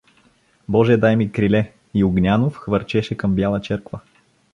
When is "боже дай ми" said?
0.67-1.29